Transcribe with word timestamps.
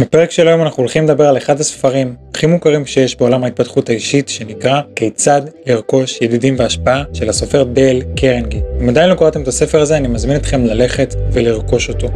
בפרק 0.00 0.30
של 0.30 0.48
היום 0.48 0.62
אנחנו 0.62 0.82
הולכים 0.82 1.04
לדבר 1.04 1.28
על 1.28 1.36
אחד 1.36 1.60
הספרים 1.60 2.14
הכי 2.34 2.46
מוכרים 2.46 2.86
שיש 2.86 3.16
בעולם 3.16 3.44
ההתפתחות 3.44 3.88
האישית 3.88 4.28
שנקרא 4.28 4.80
כיצד 4.96 5.42
לרכוש 5.66 6.18
ידידים 6.22 6.54
והשפעה 6.58 7.02
של 7.12 7.28
הסופר 7.28 7.62
דייל 7.62 8.02
קרנגי. 8.16 8.60
אם 8.80 8.88
עדיין 8.88 9.10
לא 9.10 9.14
קראתם 9.14 9.42
את 9.42 9.48
הספר 9.48 9.80
הזה 9.80 9.96
אני 9.96 10.08
מזמין 10.08 10.36
אתכם 10.36 10.64
ללכת 10.64 11.14
ולרכוש 11.32 11.88
אותו. 11.88 12.08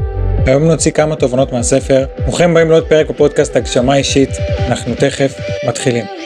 היום 0.47 0.65
נוציא 0.65 0.91
כמה 0.91 1.17
תובנות 1.17 1.53
מהספר, 1.53 2.05
ברוכים 2.23 2.55
באים 2.55 2.71
לעוד 2.71 2.89
פרק 2.89 3.11
בפודקאסט 3.11 3.57
הגשמה 3.57 3.97
אישית, 3.97 4.31
אנחנו 4.69 4.95
תכף 4.95 5.35
מתחילים. 5.69 6.24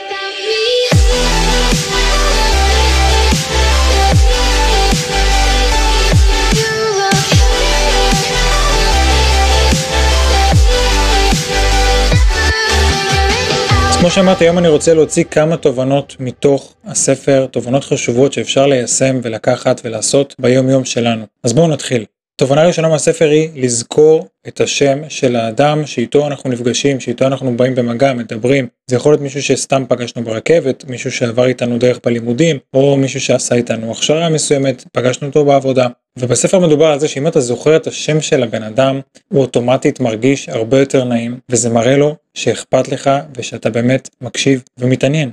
כמו 14.09 14.15
שאמרתי, 14.15 14.45
היום 14.45 14.59
אני 14.59 14.69
רוצה 14.69 14.95
להוציא 14.95 15.25
כמה 15.25 15.57
תובנות 15.57 16.17
מתוך 16.21 16.75
הספר, 16.85 17.47
תובנות 17.47 17.85
חשובות 17.85 18.33
שאפשר 18.33 18.67
ליישם 18.67 19.21
ולקחת 19.23 19.81
ולעשות 19.85 20.35
ביום 20.39 20.69
יום 20.69 20.85
שלנו. 20.85 21.25
אז 21.45 21.53
בואו 21.53 21.69
נתחיל. 21.69 22.05
תובנה 22.41 22.67
ראשונה 22.67 22.89
מהספר 22.89 23.29
היא 23.29 23.49
לזכור 23.55 24.27
את 24.49 24.61
השם 24.61 24.99
של 25.09 25.37
האדם 25.37 25.87
שאיתו 25.87 26.27
אנחנו 26.27 26.51
נפגשים, 26.51 27.01
שאיתו 27.01 27.27
אנחנו 27.27 27.57
באים 27.57 27.75
במגע, 27.75 28.13
מדברים. 28.13 28.67
זה 28.87 28.97
יכול 28.97 29.13
להיות 29.13 29.21
מישהו 29.21 29.43
שסתם 29.43 29.85
פגשנו 29.89 30.25
ברכבת, 30.25 30.85
מישהו 30.85 31.13
שעבר 31.13 31.47
איתנו 31.47 31.79
דרך 31.79 31.99
בלימודים, 32.05 32.59
או 32.75 32.97
מישהו 32.97 33.21
שעשה 33.21 33.55
איתנו 33.55 33.93
הכשרה 33.93 34.29
מסוימת, 34.29 34.85
פגשנו 34.93 35.29
אותו 35.29 35.45
בעבודה. 35.45 35.87
ובספר 36.19 36.59
מדובר 36.59 36.87
על 36.87 37.01
זה 37.01 37.09
שאם 37.09 37.27
אתה 37.27 37.41
זוכר 37.41 37.77
את 37.77 37.87
השם 37.87 38.21
של 38.21 38.43
הבן 38.43 38.63
אדם, 38.63 39.01
הוא 39.29 39.41
אוטומטית 39.41 40.01
מרגיש 40.01 40.49
הרבה 40.49 40.79
יותר 40.79 41.05
נעים, 41.05 41.39
וזה 41.49 41.71
מראה 41.71 41.97
לו 41.97 42.17
שאכפת 42.35 42.89
לך 42.89 43.11
ושאתה 43.37 43.71
באמת 43.71 44.09
מקשיב 44.21 44.63
ומתעניין. 44.79 45.31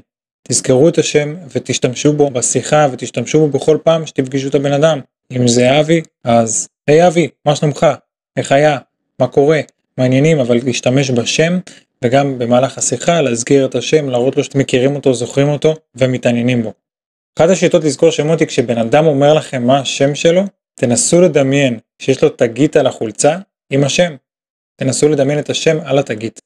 תזכרו 0.47 0.89
את 0.89 0.97
השם 0.97 1.35
ותשתמשו 1.55 2.13
בו 2.13 2.29
בשיחה 2.29 2.87
ותשתמשו 2.91 3.39
בו 3.39 3.47
בכל 3.47 3.77
פעם 3.83 4.05
שתפגשו 4.05 4.47
את 4.47 4.55
הבן 4.55 4.73
אדם. 4.73 4.99
אם 5.31 5.47
זה 5.47 5.79
אבי, 5.79 6.01
אז 6.23 6.67
היי 6.87 7.07
אבי, 7.07 7.27
מה 7.45 7.55
שלומך? 7.55 7.85
איך 8.37 8.51
היה? 8.51 8.77
מה 9.19 9.27
קורה? 9.27 9.61
מעניינים, 9.97 10.39
אבל 10.39 10.57
להשתמש 10.63 11.11
בשם 11.11 11.59
וגם 12.03 12.39
במהלך 12.39 12.77
השיחה 12.77 13.21
להזכיר 13.21 13.65
את 13.65 13.75
השם, 13.75 14.09
להראות 14.09 14.37
לו 14.37 14.43
שאתם 14.43 14.59
מכירים 14.59 14.95
אותו, 14.95 15.13
זוכרים 15.13 15.49
אותו 15.49 15.75
ומתעניינים 15.95 16.63
בו. 16.63 16.73
אחת 17.39 17.49
השיטות 17.49 17.83
לזכור 17.83 18.09
שמות 18.09 18.39
היא 18.39 18.47
כשבן 18.47 18.77
אדם 18.77 19.05
אומר 19.05 19.33
לכם 19.33 19.63
מה 19.63 19.79
השם 19.79 20.15
שלו, 20.15 20.41
תנסו 20.75 21.21
לדמיין 21.21 21.79
שיש 21.99 22.23
לו 22.23 22.29
תגית 22.29 22.75
על 22.77 22.87
החולצה 22.87 23.37
עם 23.69 23.83
השם. 23.83 24.15
תנסו 24.75 25.09
לדמיין 25.09 25.39
את 25.39 25.49
השם 25.49 25.77
על 25.85 25.99
התגית. 25.99 26.39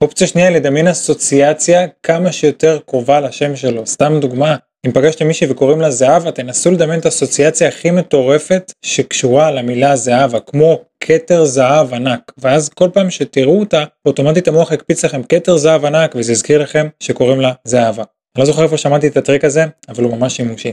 אופציה 0.00 0.26
שנייה 0.26 0.48
היא 0.48 0.56
לדמיין 0.56 0.88
אסוציאציה 0.88 1.88
כמה 2.02 2.32
שיותר 2.32 2.78
קרובה 2.86 3.20
לשם 3.20 3.56
שלו. 3.56 3.86
סתם 3.86 4.12
דוגמה, 4.20 4.56
אם 4.86 4.92
פגשתם 4.92 5.26
מישהי 5.26 5.50
וקוראים 5.50 5.80
לה 5.80 5.90
זהבה, 5.90 6.30
תנסו 6.30 6.70
לדמיין 6.70 7.00
את 7.00 7.04
האסוציאציה 7.04 7.68
הכי 7.68 7.90
מטורפת 7.90 8.72
שקשורה 8.82 9.50
למילה 9.50 9.96
זהבה, 9.96 10.40
כמו 10.40 10.80
כתר 11.00 11.44
זהב 11.44 11.94
ענק, 11.94 12.32
ואז 12.38 12.68
כל 12.68 12.88
פעם 12.92 13.10
שתראו 13.10 13.60
אותה, 13.60 13.84
אוטומטית 14.06 14.48
המוח 14.48 14.72
יקפיץ 14.72 15.04
לכם 15.04 15.22
כתר 15.22 15.56
זהב 15.56 15.84
ענק, 15.84 16.14
וזה 16.14 16.32
יזכיר 16.32 16.62
לכם 16.62 16.86
שקוראים 17.00 17.40
לה 17.40 17.52
זהבה. 17.64 18.02
אני 18.36 18.40
לא 18.40 18.44
זוכר 18.44 18.62
איפה 18.62 18.76
שמעתי 18.76 19.08
את 19.08 19.16
הטריק 19.16 19.44
הזה, 19.44 19.64
אבל 19.88 20.04
הוא 20.04 20.16
ממש 20.16 20.36
שימושי. 20.36 20.72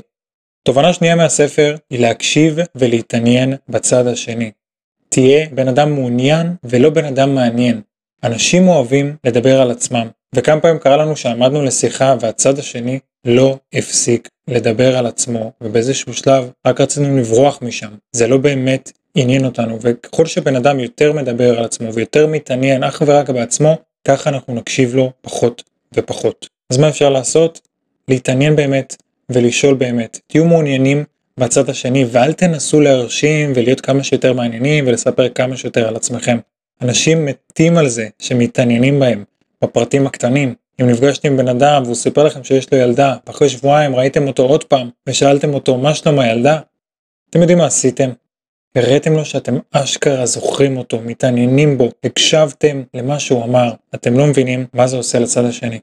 תובנה 0.63 0.93
שנייה 0.93 1.15
מהספר 1.15 1.75
היא 1.89 1.99
להקשיב 1.99 2.59
ולהתעניין 2.75 3.55
בצד 3.69 4.07
השני. 4.07 4.51
תהיה 5.09 5.47
בן 5.51 5.67
אדם 5.67 5.93
מעוניין 5.93 6.55
ולא 6.63 6.89
בן 6.89 7.05
אדם 7.05 7.35
מעניין. 7.35 7.81
אנשים 8.23 8.67
אוהבים 8.67 9.15
לדבר 9.23 9.61
על 9.61 9.71
עצמם, 9.71 10.07
וכמה 10.35 10.61
פעמים 10.61 10.79
קרה 10.79 10.97
לנו 10.97 11.15
שעמדנו 11.15 11.63
לשיחה 11.63 12.15
והצד 12.19 12.59
השני 12.59 12.99
לא 13.25 13.57
הפסיק 13.73 14.29
לדבר 14.47 14.97
על 14.97 15.05
עצמו, 15.05 15.51
ובאיזשהו 15.61 16.13
שלב 16.13 16.51
רק 16.67 16.81
רצינו 16.81 17.17
לברוח 17.17 17.59
משם. 17.61 17.91
זה 18.11 18.27
לא 18.27 18.37
באמת 18.37 18.91
עניין 19.15 19.45
אותנו, 19.45 19.77
וככל 19.81 20.25
שבן 20.25 20.55
אדם 20.55 20.79
יותר 20.79 21.13
מדבר 21.13 21.57
על 21.59 21.65
עצמו 21.65 21.93
ויותר 21.93 22.27
מתעניין 22.27 22.83
אך 22.83 23.03
ורק 23.05 23.29
בעצמו, 23.29 23.77
ככה 24.07 24.29
אנחנו 24.29 24.55
נקשיב 24.55 24.95
לו 24.95 25.11
פחות 25.21 25.63
ופחות. 25.95 26.49
אז 26.69 26.77
מה 26.77 26.89
אפשר 26.89 27.09
לעשות? 27.09 27.61
להתעניין 28.07 28.55
באמת 28.55 28.95
ולשאול 29.29 29.73
באמת. 29.73 30.19
תהיו 30.27 30.45
מעוניינים 30.45 31.03
בצד 31.37 31.69
השני 31.69 32.05
ואל 32.11 32.33
תנסו 32.33 32.81
להרשים 32.81 33.51
ולהיות 33.55 33.81
כמה 33.81 34.03
שיותר 34.03 34.33
מעניינים 34.33 34.87
ולספר 34.87 35.29
כמה 35.29 35.57
שיותר 35.57 35.87
על 35.87 35.95
עצמכם. 35.95 36.37
אנשים 36.81 37.25
מתים 37.25 37.77
על 37.77 37.87
זה 37.87 38.07
שמתעניינים 38.19 38.99
בהם, 38.99 39.23
בפרטים 39.63 40.07
הקטנים. 40.07 40.53
אם 40.81 40.89
נפגשתם 40.89 41.27
עם 41.27 41.37
בן 41.37 41.47
אדם 41.47 41.83
והוא 41.83 41.95
סיפר 41.95 42.23
לכם 42.23 42.43
שיש 42.43 42.73
לו 42.73 42.77
ילדה, 42.77 43.15
ואחרי 43.27 43.49
שבועיים 43.49 43.95
ראיתם 43.95 44.27
אותו 44.27 44.43
עוד 44.43 44.63
פעם 44.63 44.89
ושאלתם 45.09 45.53
אותו 45.53 45.77
מה 45.77 45.95
שלום 45.95 46.19
הילדה, 46.19 46.59
אתם 47.29 47.39
יודעים 47.39 47.57
מה 47.57 47.65
עשיתם? 47.65 48.09
הראיתם 48.75 49.13
לו 49.13 49.25
שאתם 49.25 49.57
אשכרה 49.71 50.25
זוכרים 50.25 50.77
אותו, 50.77 51.01
מתעניינים 51.01 51.77
בו, 51.77 51.89
הקשבתם 52.03 52.83
למה 52.93 53.19
שהוא 53.19 53.43
אמר, 53.43 53.73
אתם 53.95 54.17
לא 54.17 54.27
מבינים 54.27 54.65
מה 54.73 54.87
זה 54.87 54.97
עושה 54.97 55.19
לצד 55.19 55.45
השני. 55.45 55.79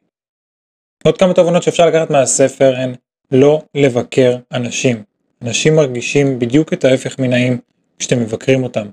עוד 1.05 1.19
כמה 1.19 1.35
תובנות 1.35 1.63
שאפשר 1.63 1.87
לקחת 1.87 2.11
מהספר 2.11 2.77
הן 2.77 2.95
לא 3.31 3.63
לבקר 3.75 4.37
אנשים. 4.53 5.03
אנשים 5.43 5.77
מרגישים 5.77 6.39
בדיוק 6.39 6.73
את 6.73 6.85
ההפך 6.85 7.19
מנעים 7.19 7.59
כשאתם 7.99 8.21
מבקרים 8.21 8.63
אותם. 8.63 8.87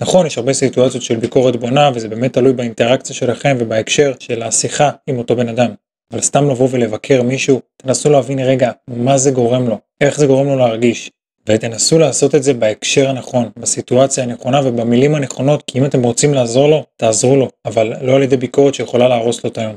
נכון, 0.00 0.26
יש 0.26 0.38
הרבה 0.38 0.52
סיטואציות 0.52 1.02
של 1.02 1.16
ביקורת 1.16 1.56
בונה 1.56 1.90
וזה 1.94 2.08
באמת 2.08 2.32
תלוי 2.32 2.52
באינטראקציה 2.52 3.16
שלכם 3.16 3.56
ובהקשר 3.60 4.12
של 4.18 4.42
השיחה 4.42 4.90
עם 5.06 5.18
אותו 5.18 5.36
בן 5.36 5.48
אדם. 5.48 5.70
אבל 6.12 6.20
סתם 6.20 6.50
לבוא 6.50 6.68
ולבקר 6.70 7.22
מישהו, 7.22 7.60
תנסו 7.76 8.10
להבין 8.10 8.38
רגע 8.38 8.70
מה 8.88 9.18
זה 9.18 9.30
גורם 9.30 9.68
לו, 9.68 9.78
איך 10.00 10.18
זה 10.18 10.26
גורם 10.26 10.46
לו 10.46 10.56
להרגיש. 10.56 11.10
ותנסו 11.46 11.98
לעשות 11.98 12.34
את 12.34 12.42
זה 12.42 12.54
בהקשר 12.54 13.08
הנכון, 13.08 13.50
בסיטואציה 13.56 14.24
הנכונה 14.24 14.60
ובמילים 14.64 15.14
הנכונות, 15.14 15.62
כי 15.66 15.78
אם 15.78 15.84
אתם 15.84 16.02
רוצים 16.02 16.34
לעזור 16.34 16.68
לו, 16.68 16.84
תעזרו 16.96 17.36
לו, 17.36 17.48
אבל 17.64 17.92
לא 18.02 18.16
על 18.16 18.22
ידי 18.22 18.36
ביקורת 18.36 18.74
שיכולה 18.74 19.08
להרוס 19.08 19.44
לו 19.44 19.50
את 19.50 19.58
היום. 19.58 19.76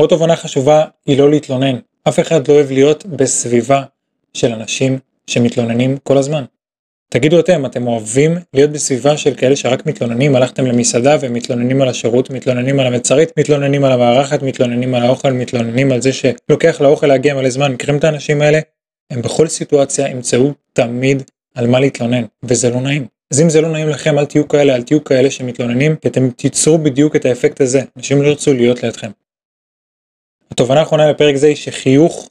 עוד 0.00 0.10
תובנה 0.10 0.36
חשובה 0.36 0.84
היא 1.06 1.18
לא 1.18 1.30
להתלונן. 1.30 1.76
אף 2.08 2.20
אחד 2.20 2.48
לא 2.48 2.54
אוהב 2.54 2.70
להיות 2.70 3.06
בסביבה 3.06 3.82
של 4.34 4.52
אנשים 4.52 4.98
שמתלוננים 5.26 5.96
כל 6.02 6.18
הזמן. 6.18 6.44
תגידו 7.08 7.40
אתם, 7.40 7.66
אתם 7.66 7.86
אוהבים 7.86 8.36
להיות 8.54 8.70
בסביבה 8.70 9.16
של 9.16 9.34
כאלה 9.34 9.56
שרק 9.56 9.86
מתלוננים, 9.86 10.36
הלכתם 10.36 10.66
למסעדה 10.66 11.16
ומתלוננים 11.20 11.82
על 11.82 11.88
השירות, 11.88 12.30
מתלוננים 12.30 12.80
על 12.80 12.86
המצרית, 12.86 13.38
מתלוננים 13.38 13.84
על 13.84 13.92
המארחת, 13.92 14.42
מתלוננים 14.42 14.94
על 14.94 15.02
האוכל, 15.02 15.32
מתלוננים 15.32 15.92
על 15.92 16.00
זה 16.02 16.10
שלוקח 16.12 16.80
לאוכל 16.80 17.06
להגיע 17.06 17.34
מלא 17.34 17.50
זמן, 17.50 17.72
מכירים 17.72 17.98
את 17.98 18.04
האנשים 18.04 18.42
האלה? 18.42 18.60
הם 19.10 19.22
בכל 19.22 19.48
סיטואציה 19.48 20.08
ימצאו 20.08 20.52
תמיד 20.72 21.22
על 21.54 21.66
מה 21.66 21.80
להתלונן, 21.80 22.22
וזה 22.42 22.70
לא 22.70 22.80
נעים. 22.80 23.06
אז 23.32 23.40
אם 23.40 23.50
זה 23.50 23.60
לא 23.60 23.68
נעים 23.68 23.88
לכם, 23.88 24.18
אל 24.18 24.26
תהיו 24.26 24.48
כאלה, 24.48 24.74
אל 24.74 24.82
תהיו 24.82 25.04
כאלה 25.04 25.30
שמתלוננים, 25.30 25.96
כי 25.96 26.08
אתם 26.08 26.30
תיצרו 26.30 26.78
בדיוק 26.78 27.16
את 27.16 27.24
האפקט 27.24 27.60
הזה, 27.60 27.82
אנשים 27.96 28.22
לא 28.22 28.28
ירצו 28.28 28.52
להיות 28.52 28.82
לידכם. 28.82 29.10
התובנה 30.50 30.80
האחרונה 30.80 31.12
בפרק 31.12 31.36
זה 31.36 31.46
היא 31.46 31.56
שחיוך 31.56 32.30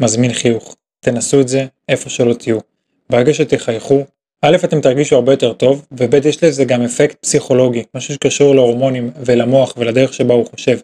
מזמין 0.00 0.32
חיוך. 0.32 0.76
תנסו 1.00 1.40
את 1.40 1.48
זה 1.48 1.66
איפה 1.88 2.10
שלא 2.10 2.34
תהיו. 2.34 2.71
ברגע 3.12 3.34
שתחייכו, 3.34 4.04
א' 4.42 4.56
אתם 4.64 4.80
תרגישו 4.80 5.16
הרבה 5.16 5.32
יותר 5.32 5.52
טוב, 5.52 5.86
וב' 5.92 6.14
יש 6.14 6.44
לזה 6.44 6.64
גם 6.64 6.82
אפקט 6.82 7.16
פסיכולוגי, 7.20 7.82
משהו 7.94 8.14
שקשור 8.14 8.54
להורמונים 8.54 9.10
ולמוח 9.24 9.74
ולדרך 9.76 10.12
שבה 10.12 10.34
הוא 10.34 10.46
חושב. 10.46 10.78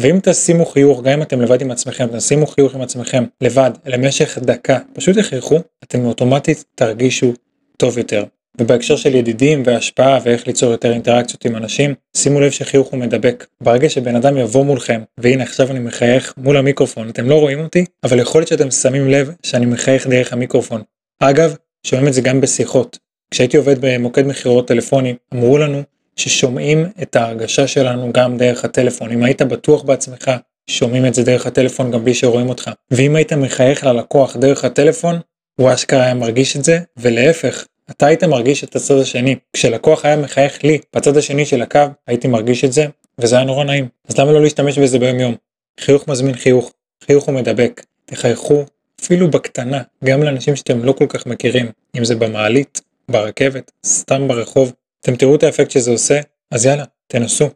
ואם 0.00 0.18
תשימו 0.22 0.66
חיוך, 0.66 1.02
גם 1.02 1.12
אם 1.12 1.22
אתם 1.22 1.40
לבד 1.40 1.62
עם 1.62 1.70
עצמכם, 1.70 2.06
תשימו 2.16 2.46
חיוך 2.46 2.74
עם 2.74 2.80
עצמכם 2.80 3.24
לבד 3.40 3.70
למשך 3.86 4.38
דקה, 4.38 4.78
פשוט 4.92 5.18
תחייכו, 5.18 5.58
אתם 5.84 6.04
אוטומטית 6.04 6.64
תרגישו 6.74 7.32
טוב 7.76 7.98
יותר. 7.98 8.24
ובהקשר 8.60 8.96
של 8.96 9.14
ידידים 9.14 9.62
והשפעה 9.66 10.18
ואיך 10.24 10.46
ליצור 10.46 10.70
יותר 10.70 10.92
אינטראקציות 10.92 11.44
עם 11.44 11.56
אנשים, 11.56 11.94
שימו 12.16 12.40
לב 12.40 12.50
שחיוך 12.50 12.88
הוא 12.88 13.00
מדבק. 13.00 13.46
ברגע 13.62 13.88
שבן 13.88 14.16
אדם 14.16 14.36
יבוא 14.36 14.64
מולכם, 14.64 15.02
והנה 15.18 15.42
עכשיו 15.42 15.70
אני 15.70 15.78
מחייך 15.78 16.34
מול 16.36 16.56
המיקרופון, 16.56 17.08
אתם 17.08 17.28
לא 17.28 17.40
רואים 17.40 17.60
אותי, 17.60 17.84
אבל 18.04 18.18
יכול 18.18 18.40
להיות 18.40 18.48
שאתם 18.48 18.70
שמים 18.70 19.10
לב 19.10 19.30
שאני 19.42 19.66
מחייך 19.66 20.06
דרך 20.06 20.32
המיקרופון. 20.32 20.82
אגב, 21.20 21.56
שומעים 21.86 22.08
את 22.08 22.12
זה 22.12 22.20
גם 22.20 22.40
בשיחות. 22.40 22.98
כשהייתי 23.30 23.56
עובד 23.56 23.76
במוקד 23.80 24.26
מכירות 24.26 24.68
טלפוני, 24.68 25.14
אמרו 25.34 25.58
לנו 25.58 25.82
ששומעים 26.16 26.86
את 27.02 27.16
ההרגשה 27.16 27.66
שלנו 27.66 28.12
גם 28.12 28.36
דרך 28.36 28.64
הטלפון. 28.64 29.12
אם 29.12 29.22
היית 29.22 29.42
בטוח 29.42 29.82
בעצמך, 29.82 30.30
שומעים 30.70 31.06
את 31.06 31.14
זה 31.14 31.22
דרך 31.22 31.46
הטלפון 31.46 31.90
גם 31.90 32.04
בלי 32.04 32.14
שרואים 32.14 32.48
אותך. 32.48 32.70
ואם 32.90 33.16
היית 33.16 33.32
מחייך 33.32 33.84
ללקוח 33.84 34.36
דרך 34.36 34.64
הטלפון, 34.64 35.20
הוא 35.60 35.72
אשכרה 35.74 36.04
היה 36.04 36.14
מרגיש 36.14 36.56
את 36.56 36.64
זה, 36.64 36.78
ולהפך, 36.96 37.66
אתה 37.90 38.06
היית 38.06 38.24
מרגיש 38.24 38.64
את 38.64 38.76
הצד 38.76 38.98
השני. 38.98 39.36
כשלקוח 39.52 40.04
היה 40.04 40.16
מחייך 40.16 40.64
לי 40.64 40.78
בצד 40.96 41.16
השני 41.16 41.46
של 41.46 41.62
הקו, 41.62 41.80
הייתי 42.06 42.28
מרגיש 42.28 42.64
את 42.64 42.72
זה, 42.72 42.86
וזה 43.18 43.36
היה 43.36 43.44
נורא 43.44 43.64
נעים. 43.64 43.88
אז 44.08 44.18
למה 44.18 44.32
לא 44.32 44.42
להשתמש 44.42 44.78
בזה 44.78 44.98
ביום 44.98 45.20
יום? 45.20 45.34
חיוך 45.80 46.08
מזמין 46.08 46.34
חיוך, 46.34 46.72
חיוך 47.04 47.24
הוא 47.24 47.34
מדבק. 47.34 47.82
תחייכו 48.04 48.64
אפילו 49.00 49.30
בקטנה, 49.30 49.82
גם 50.04 50.22
לאנשים 50.22 50.56
שאתם 50.56 50.84
לא 50.84 50.92
כל 50.92 51.06
כך 51.08 51.26
מכירים, 51.26 51.66
אם 51.98 52.04
זה 52.04 52.14
במעלית, 52.14 52.80
ברכבת, 53.08 53.70
סתם 53.86 54.28
ברחוב. 54.28 54.72
אתם 55.00 55.16
תראו 55.16 55.34
את 55.34 55.42
האפקט 55.42 55.70
שזה 55.70 55.90
עושה, 55.90 56.20
אז 56.50 56.66
יאללה, 56.66 56.84
תנסו. 57.06 57.50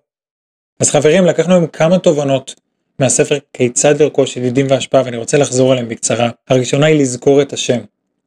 אז 0.81 0.91
חברים, 0.91 1.25
לקחנו 1.25 1.55
עם 1.55 1.67
כמה 1.67 1.99
תובנות 1.99 2.55
מהספר 2.99 3.39
כיצד 3.53 4.03
לרכוש 4.03 4.37
ידידים 4.37 4.67
והשפעה 4.71 5.03
ואני 5.05 5.17
רוצה 5.17 5.39
לחזור 5.39 5.73
עליהם 5.73 5.89
בקצרה. 5.89 6.31
הראשונה 6.49 6.87
היא 6.87 7.01
לזכור 7.01 7.43
את 7.43 7.53
השם. 7.53 7.79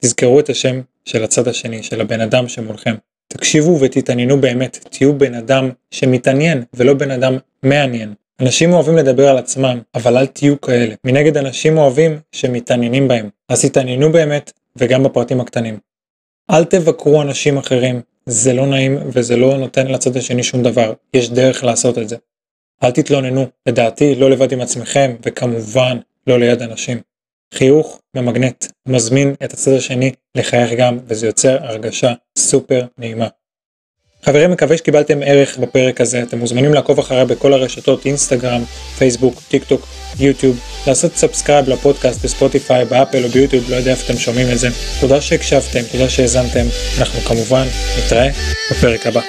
תזכרו 0.01 0.39
את 0.39 0.49
השם 0.49 0.81
של 1.05 1.23
הצד 1.23 1.47
השני, 1.47 1.83
של 1.83 2.01
הבן 2.01 2.21
אדם 2.21 2.47
שמולכם. 2.47 2.95
תקשיבו 3.27 3.79
ותתעניינו 3.79 4.41
באמת, 4.41 4.87
תהיו 4.89 5.17
בן 5.17 5.33
אדם 5.33 5.69
שמתעניין 5.91 6.63
ולא 6.73 6.93
בן 6.93 7.11
אדם 7.11 7.37
מעניין. 7.63 8.13
אנשים 8.43 8.73
אוהבים 8.73 8.97
לדבר 8.97 9.29
על 9.29 9.37
עצמם, 9.37 9.81
אבל 9.95 10.17
אל 10.17 10.25
תהיו 10.25 10.61
כאלה. 10.61 10.95
מנגד 11.03 11.37
אנשים 11.37 11.77
אוהבים 11.77 12.19
שמתעניינים 12.31 13.07
בהם. 13.07 13.29
אז 13.49 13.65
תתעניינו 13.65 14.11
באמת 14.11 14.51
וגם 14.75 15.03
בפרטים 15.03 15.41
הקטנים. 15.41 15.79
אל 16.51 16.63
תבקרו 16.65 17.21
אנשים 17.21 17.57
אחרים, 17.57 18.01
זה 18.25 18.53
לא 18.53 18.65
נעים 18.67 18.97
וזה 19.13 19.37
לא 19.37 19.57
נותן 19.57 19.87
לצד 19.87 20.17
השני 20.17 20.43
שום 20.43 20.63
דבר, 20.63 20.93
יש 21.13 21.29
דרך 21.29 21.63
לעשות 21.63 21.97
את 21.97 22.09
זה. 22.09 22.15
אל 22.83 22.91
תתלוננו, 22.91 23.45
לדעתי 23.67 24.15
לא 24.15 24.29
לבד 24.29 24.51
עם 24.51 24.61
עצמכם, 24.61 25.15
וכמובן 25.25 25.97
לא 26.27 26.39
ליד 26.39 26.61
אנשים. 26.61 27.01
חיוך 27.53 28.01
ממגנט, 28.15 28.65
מזמין 28.87 29.35
את 29.43 29.53
הצד 29.53 29.71
השני 29.71 30.11
לחייך 30.35 30.71
גם, 30.77 30.99
וזה 31.07 31.27
יוצר 31.27 31.57
הרגשה 31.61 32.13
סופר 32.37 32.85
נעימה. 32.97 33.27
חברים, 34.25 34.51
מקווה 34.51 34.77
שקיבלתם 34.77 35.19
ערך 35.25 35.57
בפרק 35.57 36.01
הזה, 36.01 36.21
אתם 36.21 36.37
מוזמנים 36.37 36.73
לעקוב 36.73 36.99
אחריי 36.99 37.25
בכל 37.25 37.53
הרשתות, 37.53 38.05
אינסטגרם, 38.05 38.63
פייסבוק, 38.97 39.41
טיק 39.47 39.63
טוק, 39.63 39.87
יוטיוב, 40.19 40.59
לעשות 40.87 41.15
subscribe 41.15 41.69
לפודקאסט 41.69 42.25
בספוטיפיי, 42.25 42.85
באפל 42.85 43.23
או 43.23 43.29
ביוטיוב, 43.29 43.69
לא 43.69 43.75
יודע 43.75 43.91
איפה 43.91 44.05
אתם 44.05 44.19
שומעים 44.19 44.51
את 44.51 44.59
זה. 44.59 44.67
תודה 44.99 45.21
שהקשבתם, 45.21 45.79
תודה 45.91 46.09
שהאזנתם, 46.09 46.65
אנחנו 46.99 47.19
כמובן 47.19 47.65
נתראה 47.97 48.29
בפרק 48.71 49.07
הבא. 49.07 49.21